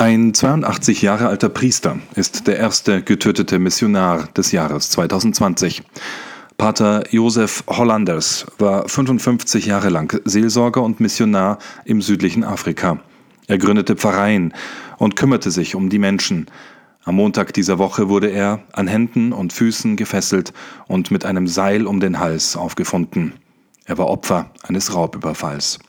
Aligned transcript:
Ein 0.00 0.32
82 0.32 1.02
Jahre 1.02 1.26
alter 1.26 1.48
Priester 1.48 1.98
ist 2.14 2.46
der 2.46 2.56
erste 2.56 3.02
getötete 3.02 3.58
Missionar 3.58 4.28
des 4.28 4.52
Jahres 4.52 4.90
2020. 4.90 5.82
Pater 6.56 7.12
Josef 7.12 7.64
Hollanders 7.66 8.46
war 8.58 8.88
55 8.88 9.66
Jahre 9.66 9.88
lang 9.88 10.20
Seelsorger 10.24 10.84
und 10.84 11.00
Missionar 11.00 11.58
im 11.84 12.00
südlichen 12.00 12.44
Afrika. 12.44 13.00
Er 13.48 13.58
gründete 13.58 13.96
Pfarreien 13.96 14.54
und 14.98 15.16
kümmerte 15.16 15.50
sich 15.50 15.74
um 15.74 15.90
die 15.90 15.98
Menschen. 15.98 16.46
Am 17.02 17.16
Montag 17.16 17.52
dieser 17.52 17.78
Woche 17.78 18.08
wurde 18.08 18.28
er 18.28 18.60
an 18.70 18.86
Händen 18.86 19.32
und 19.32 19.52
Füßen 19.52 19.96
gefesselt 19.96 20.52
und 20.86 21.10
mit 21.10 21.24
einem 21.24 21.48
Seil 21.48 21.88
um 21.88 21.98
den 21.98 22.20
Hals 22.20 22.56
aufgefunden. 22.56 23.32
Er 23.84 23.98
war 23.98 24.06
Opfer 24.06 24.52
eines 24.62 24.94
Raubüberfalls. 24.94 25.80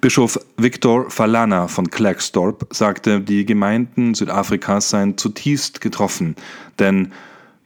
Bischof 0.00 0.38
Victor 0.56 1.10
Falana 1.10 1.66
von 1.66 1.90
Klerksdorp 1.90 2.66
sagte, 2.70 3.20
die 3.20 3.44
Gemeinden 3.44 4.14
Südafrikas 4.14 4.90
seien 4.90 5.18
zutiefst 5.18 5.80
getroffen, 5.80 6.36
denn 6.78 7.12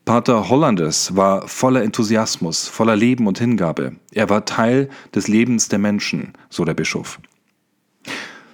Pater 0.04 0.48
Hollanders 0.48 1.16
war 1.16 1.48
voller 1.48 1.82
Enthusiasmus, 1.82 2.68
voller 2.68 2.96
Leben 2.96 3.26
und 3.26 3.38
Hingabe. 3.38 3.92
Er 4.12 4.28
war 4.28 4.44
Teil 4.44 4.90
des 5.14 5.28
Lebens 5.28 5.68
der 5.68 5.78
Menschen, 5.78 6.32
so 6.50 6.64
der 6.64 6.74
Bischof. 6.74 7.18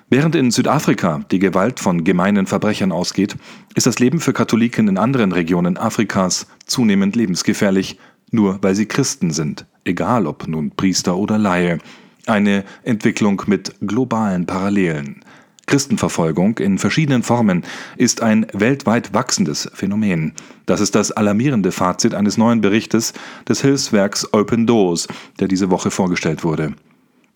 Während 0.08 0.34
in 0.34 0.50
Südafrika 0.50 1.24
die 1.30 1.38
Gewalt 1.38 1.78
von 1.78 2.02
gemeinen 2.02 2.46
Verbrechern 2.46 2.92
ausgeht, 2.92 3.36
ist 3.74 3.86
das 3.86 4.00
Leben 4.00 4.20
für 4.20 4.32
Katholiken 4.32 4.88
in 4.88 4.98
anderen 4.98 5.32
Regionen 5.32 5.76
Afrikas 5.76 6.46
zunehmend 6.66 7.14
lebensgefährlich, 7.14 7.98
nur 8.32 8.58
weil 8.62 8.74
sie 8.74 8.86
Christen 8.86 9.30
sind, 9.30 9.66
egal 9.84 10.26
ob 10.26 10.48
nun 10.48 10.72
Priester 10.72 11.16
oder 11.16 11.38
Laie 11.38 11.78
eine 12.26 12.64
Entwicklung 12.82 13.42
mit 13.46 13.74
globalen 13.80 14.46
Parallelen. 14.46 15.24
Christenverfolgung 15.70 16.58
in 16.58 16.78
verschiedenen 16.78 17.22
Formen 17.22 17.62
ist 17.96 18.22
ein 18.22 18.46
weltweit 18.52 19.14
wachsendes 19.14 19.70
Phänomen. 19.72 20.32
Das 20.66 20.80
ist 20.80 20.96
das 20.96 21.12
alarmierende 21.12 21.70
Fazit 21.70 22.12
eines 22.12 22.36
neuen 22.36 22.60
Berichtes 22.60 23.12
des 23.48 23.62
Hilfswerks 23.62 24.32
Open 24.32 24.66
Doors, 24.66 25.06
der 25.38 25.46
diese 25.46 25.70
Woche 25.70 25.92
vorgestellt 25.92 26.42
wurde. 26.42 26.74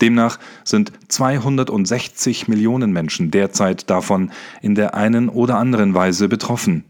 Demnach 0.00 0.40
sind 0.64 0.92
260 1.08 2.48
Millionen 2.48 2.92
Menschen 2.92 3.30
derzeit 3.30 3.88
davon 3.88 4.32
in 4.60 4.74
der 4.74 4.94
einen 4.94 5.28
oder 5.28 5.56
anderen 5.58 5.94
Weise 5.94 6.28
betroffen. 6.28 6.84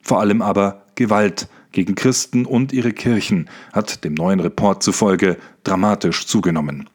Vor 0.00 0.20
allem 0.20 0.42
aber 0.42 0.84
Gewalt 0.94 1.48
gegen 1.72 1.96
Christen 1.96 2.46
und 2.46 2.72
ihre 2.72 2.92
Kirchen 2.92 3.50
hat 3.72 4.04
dem 4.04 4.14
neuen 4.14 4.38
Report 4.38 4.82
zufolge 4.82 5.38
dramatisch 5.64 6.26
zugenommen. 6.26 6.88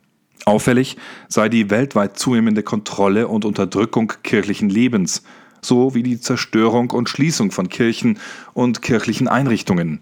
Auffällig 0.46 0.98
sei 1.28 1.50
die 1.50 1.70
weltweit 1.70 2.18
zunehmende 2.18 2.64
Kontrolle 2.64 3.28
und 3.28 3.46
Unterdrückung 3.46 4.14
kirchlichen 4.24 4.70
Lebens 4.70 5.24
sowie 5.62 6.04
die 6.04 6.20
Zerstörung 6.20 6.92
und 6.92 7.10
Schließung 7.10 7.52
von 7.52 7.70
Kirchen 7.70 8.20
und 8.54 8.82
kirchlichen 8.82 9.28
Einrichtungen. 9.28 10.00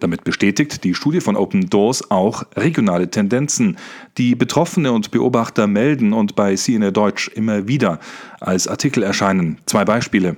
Damit 0.00 0.24
bestätigt 0.24 0.82
die 0.84 0.94
Studie 0.94 1.20
von 1.20 1.36
Open 1.36 1.68
Doors 1.68 2.10
auch 2.10 2.44
regionale 2.56 3.10
Tendenzen, 3.10 3.76
die 4.16 4.34
Betroffene 4.34 4.92
und 4.92 5.10
Beobachter 5.10 5.66
melden 5.66 6.14
und 6.14 6.34
bei 6.36 6.56
CNN 6.56 6.92
Deutsch 6.92 7.28
immer 7.28 7.68
wieder 7.68 8.00
als 8.40 8.66
Artikel 8.66 9.02
erscheinen. 9.02 9.58
Zwei 9.66 9.84
Beispiele. 9.84 10.36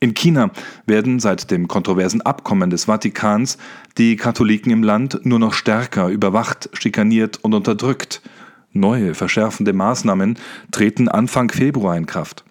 In 0.00 0.14
China 0.14 0.50
werden 0.86 1.18
seit 1.18 1.50
dem 1.50 1.66
kontroversen 1.66 2.22
Abkommen 2.22 2.70
des 2.70 2.84
Vatikans 2.84 3.58
die 3.96 4.14
Katholiken 4.14 4.70
im 4.70 4.84
Land 4.84 5.20
nur 5.24 5.40
noch 5.40 5.52
stärker 5.52 6.08
überwacht, 6.08 6.70
schikaniert 6.72 7.38
und 7.42 7.52
unterdrückt. 7.52 8.22
Neue 8.72 9.14
verschärfende 9.14 9.72
Maßnahmen 9.72 10.38
treten 10.70 11.08
Anfang 11.08 11.50
Februar 11.50 11.96
in 11.96 12.06
Kraft. 12.06 12.44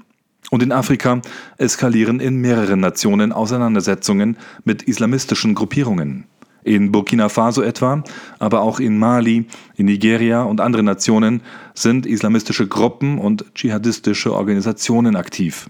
Und 0.50 0.62
in 0.62 0.74
Afrika 0.74 1.22
eskalieren 1.58 2.20
in 2.20 2.36
mehreren 2.36 2.82
Nationen 2.82 3.32
Auseinandersetzungen 3.32 4.38
mit 4.66 4.84
islamistischen 4.84 5.56
Gruppierungen. 5.56 6.26
In 6.64 6.92
Burkina 6.92 7.30
Faso 7.30 7.62
etwa, 7.62 8.04
aber 8.40 8.60
auch 8.60 8.82
in 8.82 8.98
Mali, 9.00 9.46
in 9.78 9.86
Nigeria 9.86 10.44
und 10.44 10.60
anderen 10.60 10.86
Nationen 10.86 11.42
sind 11.74 12.06
islamistische 12.06 12.68
Gruppen 12.68 13.20
und 13.20 13.46
dschihadistische 13.56 14.34
Organisationen 14.34 15.16
aktiv. 15.16 15.70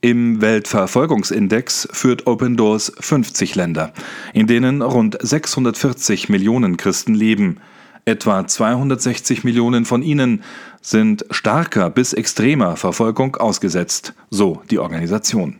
Im 0.00 0.40
Weltverfolgungsindex 0.40 1.88
führt 1.90 2.28
Open 2.28 2.56
Doors 2.56 2.92
50 3.00 3.56
Länder, 3.56 3.92
in 4.32 4.46
denen 4.46 4.80
rund 4.80 5.18
640 5.20 6.28
Millionen 6.28 6.76
Christen 6.76 7.16
leben. 7.16 7.56
Etwa 8.04 8.46
260 8.46 9.42
Millionen 9.42 9.84
von 9.84 10.02
ihnen 10.02 10.44
sind 10.80 11.26
starker 11.30 11.90
bis 11.90 12.12
extremer 12.12 12.76
Verfolgung 12.76 13.34
ausgesetzt, 13.34 14.14
so 14.30 14.62
die 14.70 14.78
Organisation. 14.78 15.58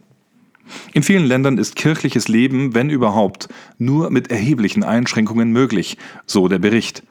In 0.93 1.03
vielen 1.03 1.27
Ländern 1.27 1.59
ist 1.59 1.75
kirchliches 1.75 2.29
Leben, 2.29 2.77
wenn 2.77 2.91
überhaupt, 2.91 3.49
nur 3.77 4.11
mit 4.11 4.31
erheblichen 4.31 4.85
Einschränkungen 4.85 5.51
möglich, 5.51 5.99
so 6.27 6.47
der 6.47 6.61
Bericht. 6.61 7.03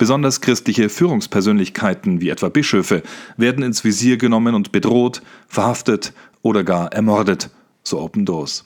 Besonders 0.00 0.40
christliche 0.40 0.88
Führungspersönlichkeiten 0.88 2.22
wie 2.22 2.30
etwa 2.30 2.48
Bischöfe 2.48 3.02
werden 3.36 3.62
ins 3.62 3.84
Visier 3.84 4.16
genommen 4.16 4.54
und 4.54 4.72
bedroht, 4.72 5.20
verhaftet 5.46 6.14
oder 6.40 6.64
gar 6.64 6.90
ermordet, 6.94 7.50
so 7.82 8.00
Open 8.00 8.24
Doors. 8.24 8.64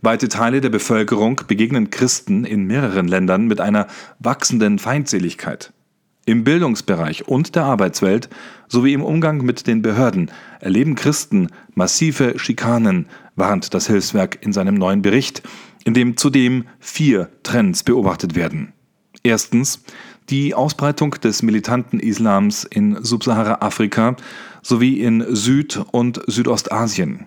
Weite 0.00 0.30
Teile 0.30 0.62
der 0.62 0.70
Bevölkerung 0.70 1.42
begegnen 1.46 1.90
Christen 1.90 2.46
in 2.46 2.64
mehreren 2.64 3.06
Ländern 3.06 3.48
mit 3.48 3.60
einer 3.60 3.86
wachsenden 4.18 4.78
Feindseligkeit. 4.78 5.74
Im 6.24 6.42
Bildungsbereich 6.42 7.28
und 7.28 7.54
der 7.54 7.64
Arbeitswelt 7.64 8.30
sowie 8.66 8.94
im 8.94 9.02
Umgang 9.02 9.44
mit 9.44 9.66
den 9.66 9.82
Behörden 9.82 10.30
erleben 10.60 10.94
Christen 10.94 11.48
massive 11.74 12.38
Schikanen, 12.38 13.08
warnt 13.36 13.74
das 13.74 13.88
Hilfswerk 13.88 14.38
in 14.40 14.54
seinem 14.54 14.76
neuen 14.76 15.02
Bericht, 15.02 15.42
in 15.84 15.92
dem 15.92 16.16
zudem 16.16 16.64
vier 16.80 17.28
Trends 17.42 17.82
beobachtet 17.82 18.34
werden. 18.34 18.72
Erstens 19.24 19.84
die 20.30 20.54
Ausbreitung 20.54 21.12
des 21.12 21.42
militanten 21.42 22.00
Islams 22.00 22.64
in 22.64 23.02
Subsahara-Afrika 23.02 24.16
sowie 24.62 25.00
in 25.00 25.24
Süd- 25.34 25.84
und 25.90 26.22
Südostasien. 26.26 27.26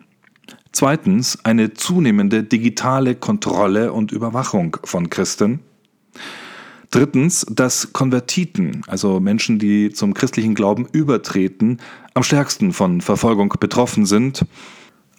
Zweitens 0.72 1.38
eine 1.46 1.74
zunehmende 1.74 2.44
digitale 2.44 3.16
Kontrolle 3.16 3.94
und 3.94 4.12
Überwachung 4.12 4.78
von 4.84 5.10
Christen. 5.10 5.62
Drittens, 6.92 7.46
dass 7.50 7.94
Konvertiten, 7.94 8.82
also 8.88 9.20
Menschen, 9.20 9.60
die 9.60 9.92
zum 9.92 10.14
christlichen 10.14 10.56
Glauben 10.56 10.88
übertreten, 10.92 11.80
am 12.14 12.24
stärksten 12.24 12.74
von 12.74 13.02
Verfolgung 13.02 13.54
betroffen 13.60 14.06
sind. 14.06 14.46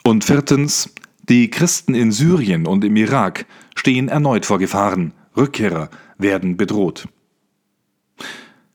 Und 0.05 0.25
viertens, 0.25 0.91
die 1.29 1.51
Christen 1.51 1.95
in 1.95 2.13
Syrien 2.13 2.67
und 2.67 2.85
im 2.85 2.97
Irak 2.97 3.47
stehen 3.75 4.09
erneut 4.09 4.47
vor 4.47 4.59
Gefahren. 4.59 5.13
Rückkehrer 5.37 5.91
werden 6.19 6.57
bedroht. 6.57 7.09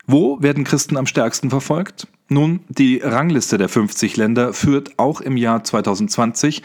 Wo 0.08 0.42
werden 0.42 0.64
Christen 0.64 0.98
am 0.98 1.06
stärksten 1.06 1.50
verfolgt? 1.50 2.08
Nun, 2.28 2.62
die 2.70 2.98
Rangliste 3.04 3.58
der 3.58 3.70
50 3.70 4.18
Länder 4.18 4.54
führt 4.54 4.98
auch 4.98 5.22
im 5.22 5.38
Jahr 5.38 5.64
2020 5.64 6.64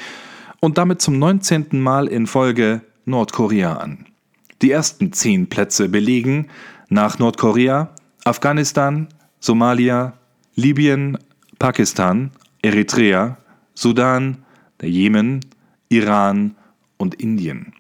und 0.61 0.79
damit 0.79 1.03
zum 1.03 1.19
19. 1.19 1.81
Mal 1.81 2.07
in 2.07 2.27
Folge 2.27 2.83
Nordkorea 3.05 3.75
an. 3.75 4.07
Die 4.63 4.71
ersten 4.71 5.13
zehn 5.13 5.49
Plätze 5.49 5.89
belegen 5.89 6.49
nach 6.89 7.19
Nordkorea 7.19 7.95
Afghanistan, 8.25 9.07
Somalia, 9.39 10.15
Libyen, 10.57 11.19
Pakistan, 11.61 12.33
Eritrea, 12.63 13.39
Sudan, 13.75 14.39
der 14.81 14.91
Jemen, 14.91 15.41
Iran 15.89 16.57
und 16.97 17.15
Indien. 17.15 17.76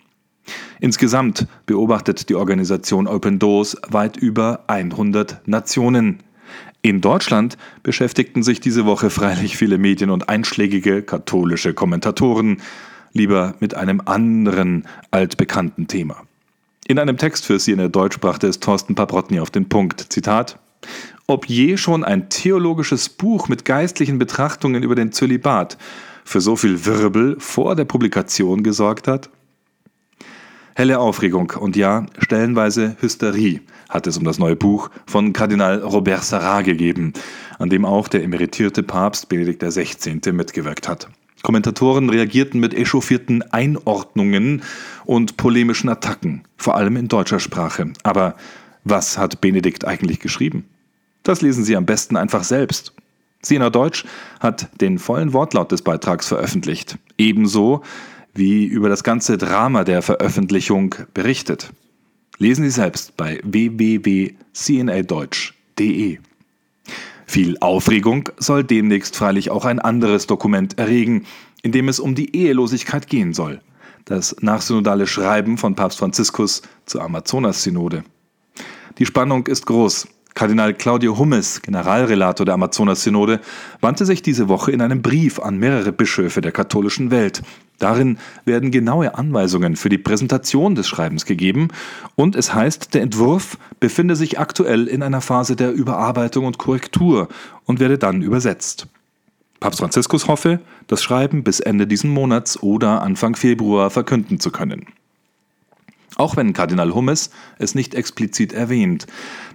Insgesamt 0.81 1.47
beobachtet 1.67 2.29
die 2.29 2.35
Organisation 2.35 3.07
Open 3.07 3.39
Doors 3.39 3.77
weit 3.89 4.17
über 4.17 4.65
100 4.67 5.47
Nationen. 5.47 6.23
In 6.83 7.01
Deutschland 7.01 7.57
beschäftigten 7.83 8.43
sich 8.43 8.61
diese 8.61 8.85
Woche 8.85 9.11
freilich 9.11 9.57
viele 9.57 9.79
Medien 9.79 10.11
und 10.11 10.29
einschlägige 10.29 11.03
katholische 11.03 11.75
Kommentatoren 11.75 12.59
lieber 13.13 13.55
mit 13.61 13.75
einem 13.75 14.03
anderen 14.05 14.87
altbekannten 15.11 15.89
Thema. 15.89 16.23
In 16.87 16.99
einem 16.99 17.17
Text 17.17 17.47
für 17.47 17.59
Sie 17.59 17.73
in 17.73 17.79
der 17.79 17.89
Deutsch 17.89 18.21
brachte 18.21 18.47
es 18.47 18.61
Thorsten 18.61 18.95
Paprotny 18.95 19.41
auf 19.41 19.51
den 19.51 19.69
Punkt, 19.69 20.13
Zitat, 20.13 20.59
ob 21.27 21.47
je 21.47 21.77
schon 21.77 22.05
ein 22.05 22.29
theologisches 22.29 23.09
Buch 23.09 23.49
mit 23.49 23.65
geistlichen 23.65 24.19
Betrachtungen 24.19 24.85
über 24.85 24.95
den 24.95 25.11
Zölibat 25.11 25.79
für 26.25 26.41
so 26.41 26.55
viel 26.55 26.85
Wirbel 26.87 27.37
vor 27.41 27.75
der 27.75 27.85
Publikation 27.85 28.63
gesorgt 28.63 29.09
hat? 29.09 29.31
Helle 30.79 30.99
Aufregung 30.99 31.55
und 31.59 31.75
ja, 31.75 32.05
stellenweise 32.19 32.99
Hysterie 33.01 33.63
hat 33.89 34.07
es 34.07 34.19
um 34.19 34.25
das 34.25 34.39
neue 34.39 34.57
Buch 34.57 34.91
von 35.07 35.33
Kardinal 35.33 35.79
Robert 35.79 36.23
Sarrat 36.23 36.67
gegeben, 36.67 37.15
an 37.59 37.71
dem 37.71 37.87
auch 37.87 38.09
der 38.09 38.23
emeritierte 38.23 38.83
Papst 38.83 39.31
Benedikt 39.31 39.63
XVI. 39.63 40.21
mitgewirkt 40.33 40.87
hat. 40.87 41.09
Kommentatoren 41.43 42.11
reagierten 42.11 42.61
mit 42.61 42.75
echauffierten 42.75 43.41
Einordnungen 43.53 44.65
und 45.07 45.39
polemischen 45.39 45.89
Attacken, 45.89 46.43
vor 46.59 46.77
allem 46.77 46.99
in 46.99 47.09
deutscher 47.09 47.41
Sprache. 47.41 47.95
Aber 48.03 48.37
was 48.85 49.17
hat 49.17 49.41
Benedikt 49.41 49.87
eigentlich 49.87 50.21
geschrieben? 50.21 50.67
Das 51.23 51.41
lesen 51.41 51.65
Sie 51.65 51.75
am 51.75 51.87
besten 51.87 52.19
einfach 52.19 52.45
selbst. 52.45 52.93
CNA 53.41 53.71
Deutsch 53.71 54.05
hat 54.41 54.69
den 54.79 54.99
vollen 54.99 55.33
Wortlaut 55.33 55.73
des 55.73 55.81
Beitrags 55.81 56.29
veröffentlicht, 56.29 56.99
ebenso 57.17 57.83
wie 58.37 58.65
über 58.65 58.89
das 58.89 59.03
ganze 59.03 59.39
Drama 59.39 59.83
der 59.85 60.03
Veröffentlichung 60.03 60.95
berichtet. 61.15 61.73
Lesen 62.39 62.65
Sie 62.65 62.71
selbst 62.71 63.17
bei 63.17 63.41
www.cnadeutsch.de. 63.43 66.19
Viel 67.27 67.57
Aufregung 67.61 68.29
soll 68.39 68.63
demnächst 68.63 69.17
freilich 69.17 69.51
auch 69.51 69.65
ein 69.65 69.81
anderes 69.81 70.27
Dokument 70.27 70.79
erregen, 70.79 71.25
in 71.63 71.73
dem 71.73 71.89
es 71.89 71.99
um 71.99 72.15
die 72.15 72.37
Ehelosigkeit 72.37 73.09
gehen 73.09 73.33
soll. 73.33 73.63
Das 74.05 74.37
nachsynodale 74.41 75.07
Schreiben 75.09 75.59
von 75.59 75.75
Papst 75.75 75.99
Franziskus 75.99 76.63
zur 76.85 77.03
Amazonas-Synode. 77.03 78.05
Die 78.99 79.07
Spannung 79.07 79.49
ist 79.49 79.67
groß. 79.67 80.07
Kardinal 80.35 80.75
Claudio 80.75 81.19
Hummes, 81.19 81.63
Generalrelator 81.63 82.45
der 82.45 82.55
Amazonas-Synode, 82.55 83.41
wandte 83.81 84.05
sich 84.05 84.23
diese 84.23 84.49
Woche 84.49 84.71
in 84.71 84.83
einem 84.83 85.03
Brief 85.03 85.41
an 85.41 85.59
mehrere 85.59 85.93
Bischöfe 85.93 86.43
der 86.43 86.53
katholischen 86.53 87.11
Welt. 87.11 87.43
Darin 87.79 88.19
werden 88.45 88.71
genaue 88.71 89.17
Anweisungen 89.17 89.77
für 89.77 89.89
die 89.89 89.99
Präsentation 89.99 90.75
des 90.75 90.89
Schreibens 90.89 91.27
gegeben 91.27 91.69
und 92.15 92.37
es 92.37 92.55
heißt, 92.55 92.95
der 92.95 93.03
Entwurf 93.03 93.59
befinde 93.81 94.17
sich 94.17 94.39
aktuell 94.39 94.87
in 94.87 95.03
einer 95.03 95.21
Phase 95.21 95.57
der 95.57 95.73
Überarbeitung 95.73 96.47
und 96.47 96.59
Korrektur 96.59 97.29
und 97.65 97.81
werde 97.81 97.99
dann 97.99 98.23
übersetzt. 98.23 98.87
Papst 99.61 99.81
Franziskus 99.81 100.29
hoffe, 100.29 100.61
das 100.87 101.03
Schreiben 101.03 101.43
bis 101.43 101.61
Ende 101.61 101.87
diesen 101.87 102.11
Monats 102.11 102.63
oder 102.63 103.03
Anfang 103.03 103.37
Februar 103.37 103.91
verkünden 103.91 104.39
zu 104.41 104.51
können. 104.51 104.87
Auch 106.17 106.37
wenn 106.37 106.55
Kardinal 106.55 106.95
Hummes 106.95 107.31
es 107.59 107.75
nicht 107.75 107.95
explizit 107.95 108.53
erwähnt. 108.53 109.07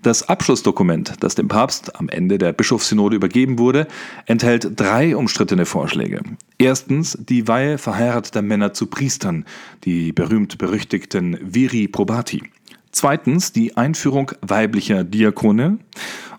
Das 0.04 0.30
Abschlussdokument, 0.30 1.16
das 1.20 1.36
dem 1.36 1.48
Papst 1.48 1.96
am 2.00 2.08
Ende 2.08 2.38
der 2.38 2.54
Bischofssynode 2.54 3.16
übergeben 3.16 3.58
wurde, 3.58 3.88
enthält 4.28 4.80
drei 4.80 5.16
umstrittene 5.16 5.66
Vorschläge. 5.66 6.22
Erstens 6.60 7.18
die 7.20 7.48
Weihe 7.48 7.80
verheirateter 7.80 8.44
Männer 8.44 8.74
zu 8.74 8.86
Priestern, 8.86 9.46
die 9.84 10.12
berühmt-berüchtigten 10.12 11.38
Viri 11.42 11.88
Probati. 11.88 12.44
Zweitens 12.92 13.52
die 13.54 13.76
Einführung 13.76 14.32
weiblicher 14.42 15.04
Diakone. 15.04 15.80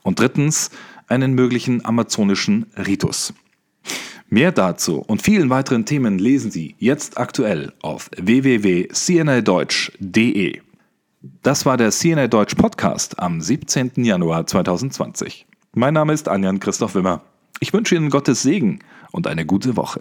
Und 0.02 0.19
drittens 0.19 0.70
einen 1.08 1.34
möglichen 1.34 1.84
amazonischen 1.84 2.66
Ritus. 2.76 3.34
Mehr 4.32 4.50
dazu 4.50 5.05
und 5.06 5.20
vielen 5.20 5.50
weiteren 5.50 5.84
Themen 5.84 6.19
lesen 6.19 6.50
Sie 6.50 6.75
jetzt 6.79 7.19
aktuell 7.19 7.75
auf 7.82 8.08
www.cnadeutsch.de. 8.17 10.61
Das 11.43 11.67
war 11.67 11.76
der 11.76 11.90
CNA 11.90 12.29
Deutsch 12.29 12.55
Podcast 12.55 13.19
am 13.19 13.43
17. 13.43 13.90
Januar 13.96 14.46
2020. 14.46 15.46
Mein 15.75 15.93
Name 15.93 16.14
ist 16.14 16.31
Anjan 16.31 16.61
Christoph 16.61 16.94
Wimmer. 16.94 17.20
Ich 17.61 17.75
wünsche 17.75 17.94
Ihnen 17.94 18.08
Gottes 18.08 18.40
Segen 18.40 18.79
und 19.11 19.26
eine 19.26 19.44
gute 19.44 19.76
Woche. 19.76 20.00